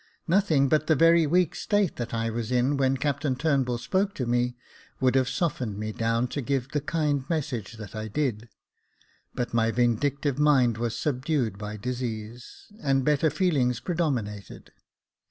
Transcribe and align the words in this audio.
Nothing 0.27 0.67
but 0.67 0.87
the 0.87 0.95
very 0.95 1.27
weak 1.27 1.53
state 1.53 1.97
that 1.97 2.11
I 2.11 2.31
was 2.31 2.51
in 2.51 2.75
when 2.75 2.97
Captain 2.97 3.35
Turnbull 3.35 3.77
spoke 3.77 4.15
to 4.15 4.25
me, 4.25 4.55
would 4.99 5.13
have 5.13 5.29
softened 5.29 5.77
me 5.77 5.91
down 5.91 6.27
to 6.29 6.41
give 6.41 6.69
the 6.69 6.81
kind 6.81 7.23
message 7.29 7.73
that 7.73 7.95
I 7.95 8.07
did; 8.07 8.49
but 9.35 9.53
my 9.53 9.69
vindic 9.71 10.21
tive 10.21 10.39
mind 10.39 10.79
was 10.79 10.97
subdued 10.97 11.59
by 11.59 11.77
disease, 11.77 12.65
and 12.81 13.05
better 13.05 13.29
feelings 13.29 13.79
predominated. 13.79 14.71